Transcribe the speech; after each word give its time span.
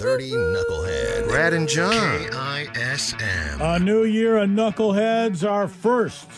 930 0.00 0.30
Knucklehead. 0.30 1.28
Brad 1.28 1.52
and 1.54 1.68
John. 1.68 1.92
KISM. 1.92 3.60
A 3.60 3.80
new 3.80 4.04
year 4.04 4.36
of 4.38 4.48
Knuckleheads, 4.48 5.48
our 5.48 5.66
first 5.66 6.28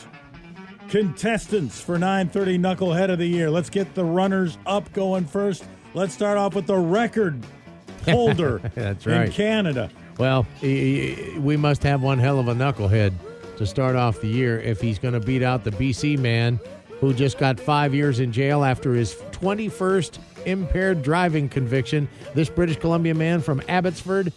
contestants 0.89 1.79
for 1.79 1.99
930 1.99 2.59
Knucklehead 2.59 3.11
of 3.13 3.19
the 3.19 3.27
year. 3.27 3.51
Let's 3.51 3.69
get 3.69 3.95
the 3.95 4.05
runners 4.05 4.57
up 4.65 4.91
going 4.95 5.27
first. 5.27 5.65
Let's 5.93 6.15
start 6.15 6.39
off 6.39 6.55
with 6.55 6.67
the 6.67 6.77
record 6.79 7.45
holder 8.07 8.63
That's 8.75 9.07
right. 9.07 9.27
in. 9.27 9.33
Canada. 9.33 9.91
Well, 10.17 10.47
he- 10.61 11.13
he- 11.13 11.39
we 11.39 11.59
must 11.59 11.83
have 11.83 12.01
one 12.03 12.19
hell 12.19 12.39
of 12.39 12.49
a 12.49 12.55
knucklehead 12.55 13.13
to 13.59 13.67
start 13.67 13.95
off 13.95 14.23
the 14.23 14.29
year 14.29 14.59
if 14.61 14.81
he's 14.81 14.99
going 14.99 15.13
to 15.15 15.21
beat 15.21 15.43
out 15.43 15.65
the 15.65 15.71
BC 15.73 16.19
man 16.19 16.59
who 17.01 17.15
just 17.15 17.39
got 17.39 17.59
five 17.59 17.95
years 17.95 18.21
in 18.21 18.31
jail 18.31 18.63
after 18.63 18.95
his 18.95 19.15
21st 19.33 20.19
impaired 20.47 21.03
driving 21.03 21.49
conviction. 21.49 22.09
This 22.35 22.49
British 22.49 22.77
Columbia 22.77 23.15
man 23.15 23.41
from 23.41 23.63
Abbotsford 23.69 24.33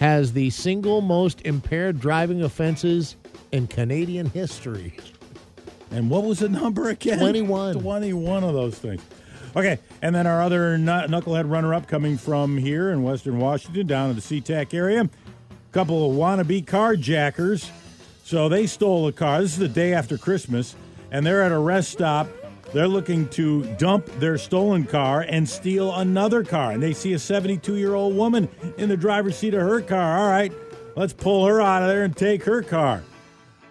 has 0.00 0.32
the 0.32 0.50
single 0.50 1.00
most 1.00 1.42
impaired 1.42 2.00
driving 2.00 2.42
offenses 2.42 3.16
in 3.52 3.66
Canadian 3.66 4.26
history. 4.30 4.96
And 5.90 6.10
what 6.10 6.24
was 6.24 6.40
the 6.40 6.48
number 6.48 6.88
again? 6.88 7.18
21. 7.18 7.74
21 7.80 8.44
of 8.44 8.54
those 8.54 8.78
things. 8.78 9.02
Okay, 9.56 9.78
and 10.02 10.12
then 10.12 10.26
our 10.26 10.42
other 10.42 10.76
knucklehead 10.76 11.48
runner-up 11.48 11.86
coming 11.86 12.18
from 12.18 12.56
here 12.58 12.90
in 12.90 13.04
Western 13.04 13.38
Washington, 13.38 13.86
down 13.86 14.10
in 14.10 14.16
the 14.16 14.22
SeaTac 14.22 14.74
area. 14.74 15.02
A 15.02 15.72
couple 15.72 16.10
of 16.10 16.16
wannabe 16.16 16.64
carjackers. 16.64 17.70
So 18.24 18.48
they 18.48 18.66
stole 18.66 19.06
a 19.06 19.12
car. 19.12 19.40
This 19.42 19.52
is 19.52 19.58
the 19.58 19.68
day 19.68 19.92
after 19.92 20.18
Christmas, 20.18 20.74
and 21.14 21.24
they're 21.24 21.42
at 21.42 21.52
a 21.52 21.58
rest 21.58 21.92
stop. 21.92 22.26
They're 22.72 22.88
looking 22.88 23.28
to 23.28 23.62
dump 23.76 24.06
their 24.18 24.36
stolen 24.36 24.82
car 24.82 25.20
and 25.20 25.48
steal 25.48 25.94
another 25.94 26.42
car. 26.42 26.72
And 26.72 26.82
they 26.82 26.92
see 26.92 27.12
a 27.12 27.20
72 27.20 27.76
year 27.76 27.94
old 27.94 28.16
woman 28.16 28.48
in 28.78 28.88
the 28.88 28.96
driver's 28.96 29.36
seat 29.38 29.54
of 29.54 29.60
her 29.60 29.80
car. 29.80 30.18
All 30.18 30.28
right, 30.28 30.52
let's 30.96 31.12
pull 31.12 31.46
her 31.46 31.60
out 31.60 31.84
of 31.84 31.88
there 31.88 32.02
and 32.02 32.16
take 32.16 32.42
her 32.42 32.62
car. 32.62 33.04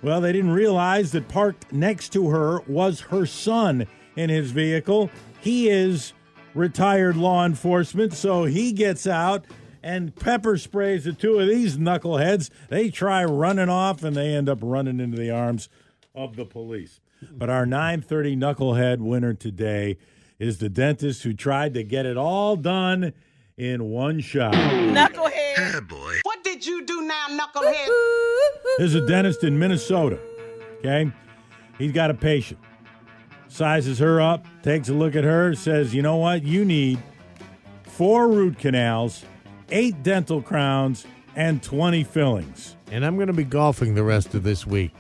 Well, 0.02 0.22
they 0.22 0.32
didn't 0.32 0.52
realize 0.52 1.12
that 1.12 1.28
parked 1.28 1.70
next 1.74 2.14
to 2.14 2.30
her 2.30 2.62
was 2.62 3.02
her 3.02 3.26
son 3.26 3.88
in 4.16 4.30
his 4.30 4.52
vehicle. 4.52 5.12
He 5.42 5.68
is 5.68 6.14
retired 6.54 7.18
law 7.18 7.46
enforcement, 7.46 8.14
so 8.14 8.46
he 8.46 8.72
gets 8.72 9.06
out 9.06 9.46
and 9.82 10.16
pepper 10.16 10.58
sprays 10.58 11.04
the 11.04 11.12
two 11.12 11.40
of 11.40 11.50
these 11.50 11.76
knuckleheads. 11.76 12.50
They 12.70 12.90
try 12.90 13.26
running 13.26 13.68
off 13.68 14.02
and 14.02 14.16
they 14.16 14.34
end 14.34 14.48
up 14.48 14.60
running 14.62 15.02
into 15.02 15.18
the 15.18 15.32
arms 15.32 15.68
of 16.16 16.38
the 16.38 16.46
police. 16.46 17.02
But 17.32 17.50
our 17.50 17.66
930 17.66 18.36
knucklehead 18.36 19.00
winner 19.00 19.34
today 19.34 19.98
is 20.40 20.58
the 20.58 20.70
dentist 20.70 21.24
who 21.24 21.34
tried 21.34 21.74
to 21.76 21.84
get 21.84 22.06
it 22.06 22.18
all 22.18 22.56
done 22.56 23.14
in 23.58 23.90
one 23.90 24.20
shot. 24.20 24.54
Knucklehead. 24.54 25.58
Yeah, 25.58 25.80
boy. 25.82 26.20
What 26.24 26.44
did 26.44 26.66
you 26.66 26.86
do 26.86 27.02
now, 27.02 27.28
knucklehead? 27.30 27.88
There's 28.78 28.96
a 28.96 29.06
dentist 29.06 29.44
in 29.44 29.58
Minnesota. 29.58 30.20
Okay. 30.80 31.12
He's 31.78 31.92
got 31.92 32.10
a 32.12 32.14
patient. 32.14 32.60
Sizes 33.48 34.00
her 34.00 34.20
up, 34.20 34.46
takes 34.64 34.90
a 34.90 34.94
look 34.94 35.16
at 35.16 35.24
her, 35.24 35.54
says, 35.54 35.94
you 35.94 36.02
know 36.02 36.18
what? 36.18 36.44
You 36.44 36.66
need 36.66 37.00
four 37.84 38.28
root 38.28 38.58
canals, 38.58 39.24
eight 39.70 40.02
dental 40.02 40.42
crowns, 40.42 41.06
and 41.36 41.62
20 41.62 42.04
fillings. 42.04 42.76
And 42.92 43.06
I'm 43.06 43.16
going 43.16 43.28
to 43.28 43.34
be 43.34 43.44
golfing 43.44 43.96
the 43.96 44.04
rest 44.04 44.34
of 44.34 44.44
this 44.44 44.66
week. 44.66 44.92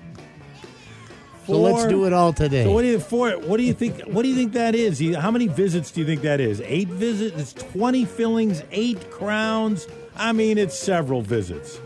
So 1.45 1.59
let's 1.59 1.85
do 1.87 2.05
it 2.05 2.13
all 2.13 2.31
today. 2.33 2.63
So 2.63 2.71
what 2.71 2.83
do 2.83 2.87
you 2.87 2.99
for 2.99 3.31
what 3.31 3.57
do 3.57 3.63
you 3.63 3.73
think 3.73 4.01
what 4.01 4.21
do 4.23 4.29
you 4.29 4.35
think 4.35 4.53
that 4.53 4.75
is? 4.75 4.99
How 5.15 5.31
many 5.31 5.47
visits 5.47 5.91
do 5.91 6.01
you 6.01 6.05
think 6.05 6.21
that 6.21 6.39
is? 6.39 6.61
Eight 6.61 6.87
visits? 6.87 7.37
It's 7.37 7.53
20 7.71 8.05
fillings, 8.05 8.63
eight 8.71 9.11
crowns. 9.11 9.87
I 10.15 10.31
mean, 10.31 10.57
it's 10.57 10.77
several 10.77 11.21
visits. 11.21 11.79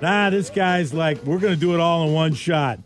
Nah, 0.00 0.30
this 0.30 0.48
guy's 0.50 0.94
like, 0.94 1.22
we're 1.24 1.38
going 1.38 1.54
to 1.54 1.60
do 1.60 1.74
it 1.74 1.80
all 1.80 2.06
in 2.06 2.14
one 2.14 2.32
shot. 2.32 2.78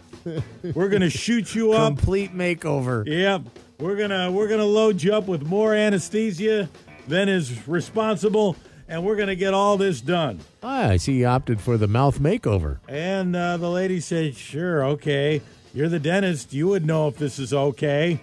We're 0.74 0.88
going 0.88 1.02
to 1.02 1.10
shoot 1.10 1.54
you 1.54 1.72
up. 1.72 1.96
Complete 1.96 2.34
makeover. 2.34 3.06
Yep. 3.06 3.42
We're 3.78 3.96
gonna 3.96 4.30
we're 4.30 4.46
gonna 4.46 4.64
load 4.64 5.02
you 5.02 5.12
up 5.12 5.26
with 5.26 5.42
more 5.44 5.74
anesthesia 5.74 6.68
than 7.08 7.28
is 7.28 7.66
responsible, 7.66 8.54
and 8.86 9.04
we're 9.04 9.16
gonna 9.16 9.34
get 9.34 9.54
all 9.54 9.76
this 9.76 10.00
done. 10.00 10.38
Ah, 10.62 10.90
I 10.90 10.98
see 10.98 11.14
you 11.14 11.26
opted 11.26 11.60
for 11.60 11.76
the 11.76 11.88
mouth 11.88 12.20
makeover. 12.20 12.78
And 12.88 13.34
uh, 13.34 13.56
the 13.56 13.68
lady 13.68 13.98
said, 13.98 14.36
"Sure, 14.36 14.84
okay. 14.84 15.42
You're 15.74 15.88
the 15.88 16.00
dentist. 16.00 16.52
You 16.52 16.68
would 16.68 16.84
know 16.84 17.08
if 17.08 17.16
this 17.16 17.38
is 17.38 17.52
okay." 17.52 18.20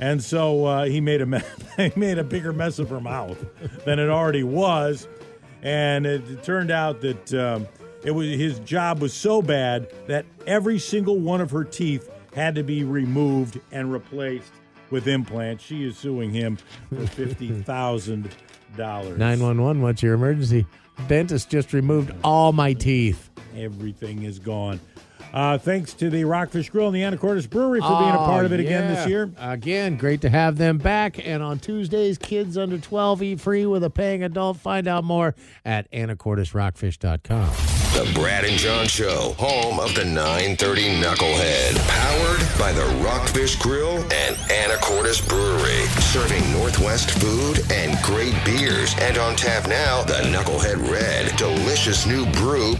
And 0.00 0.22
so 0.22 0.64
uh, 0.64 0.84
he 0.84 1.00
made 1.00 1.20
a 1.20 1.26
me- 1.26 1.40
he 1.76 1.92
made 1.96 2.18
a 2.18 2.24
bigger 2.24 2.52
mess 2.52 2.78
of 2.78 2.90
her 2.90 3.00
mouth 3.00 3.38
than 3.84 3.98
it 3.98 4.08
already 4.08 4.42
was, 4.42 5.06
and 5.62 6.04
it, 6.06 6.28
it 6.28 6.42
turned 6.42 6.70
out 6.70 7.00
that 7.02 7.34
um, 7.34 7.68
it 8.02 8.10
was 8.10 8.26
his 8.28 8.58
job 8.60 9.00
was 9.00 9.12
so 9.14 9.40
bad 9.40 9.88
that 10.06 10.26
every 10.46 10.78
single 10.78 11.18
one 11.18 11.40
of 11.40 11.50
her 11.52 11.64
teeth 11.64 12.10
had 12.34 12.54
to 12.56 12.62
be 12.64 12.82
removed 12.82 13.60
and 13.70 13.92
replaced 13.92 14.52
with 14.90 15.06
implants. 15.06 15.62
She 15.62 15.84
is 15.84 15.96
suing 15.96 16.30
him 16.32 16.58
for 16.88 17.06
fifty 17.06 17.50
thousand 17.62 18.30
dollars. 18.76 19.16
911, 19.18 19.80
what's 19.82 20.02
your 20.02 20.14
emergency? 20.14 20.66
Dentist 21.06 21.48
just 21.48 21.72
removed 21.72 22.12
all 22.24 22.52
my 22.52 22.72
teeth. 22.72 23.30
Everything 23.56 24.24
is 24.24 24.40
gone. 24.40 24.80
Uh, 25.34 25.58
thanks 25.58 25.92
to 25.94 26.08
the 26.10 26.22
Rockfish 26.24 26.70
Grill 26.70 26.86
and 26.86 26.94
the 26.94 27.00
Anacortes 27.02 27.50
Brewery 27.50 27.80
for 27.80 27.88
being 27.98 28.10
a 28.14 28.18
part 28.18 28.46
of 28.46 28.52
it 28.52 28.60
again 28.60 28.94
this 28.94 29.04
Oh, 29.04 29.08
year. 29.08 29.30
Again, 29.36 29.96
great 29.96 30.20
to 30.20 30.28
have 30.30 30.56
them 30.58 30.78
back. 30.78 31.18
And 31.26 31.42
on 31.42 31.58
Tuesdays, 31.58 32.18
kids 32.18 32.56
under 32.56 32.78
12 32.78 33.20
eat 33.24 33.40
free 33.40 33.66
with 33.66 33.82
a 33.82 33.90
paying 33.90 34.22
adult. 34.22 34.58
Find 34.58 34.86
out 34.86 35.02
more 35.02 35.34
at 35.64 35.90
anacortesrockfish.com. 35.90 37.50
The 37.94 38.12
Brad 38.14 38.44
and 38.44 38.56
John 38.58 38.86
Show, 38.86 39.34
home 39.36 39.80
of 39.80 39.92
the 39.96 40.04
930 40.04 41.00
Knucklehead. 41.00 41.88
Powered 41.88 42.13
by 42.64 42.72
the 42.72 42.88
Rockfish 43.04 43.56
Grill 43.56 43.98
and 43.98 44.36
Anacortes 44.48 45.20
Brewery. 45.28 45.84
Serving 46.00 46.50
Northwest 46.50 47.10
food 47.10 47.60
and 47.70 48.02
great 48.02 48.32
beers. 48.42 48.94
And 49.00 49.18
on 49.18 49.36
tap 49.36 49.68
now, 49.68 50.02
the 50.04 50.22
Knucklehead 50.32 50.90
Red. 50.90 51.36
Delicious 51.36 52.06
new 52.06 52.24
brew. 52.40 52.74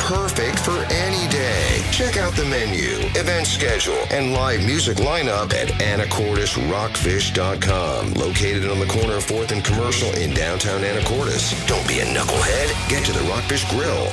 Perfect 0.00 0.58
for 0.58 0.84
any 0.90 1.28
day. 1.30 1.80
Check 1.92 2.16
out 2.16 2.34
the 2.34 2.44
menu, 2.46 3.06
event 3.14 3.46
schedule, 3.46 4.02
and 4.10 4.32
live 4.32 4.66
music 4.66 4.96
lineup 4.96 5.54
at 5.54 5.68
anacortesrockfish.com. 5.78 8.14
Located 8.14 8.68
on 8.68 8.80
the 8.80 8.86
corner 8.86 9.14
of 9.14 9.24
4th 9.24 9.52
and 9.52 9.64
Commercial 9.64 10.10
in 10.16 10.34
downtown 10.34 10.80
Anacortes. 10.80 11.54
Don't 11.68 11.86
be 11.86 12.00
a 12.00 12.04
knucklehead. 12.04 12.88
Get 12.88 13.04
to 13.04 13.12
the 13.12 13.22
Rockfish 13.30 13.64
Grill. 13.70 14.10